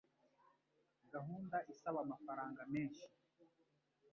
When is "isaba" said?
1.73-1.99